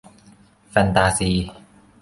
[0.69, 1.31] แฟนตาซี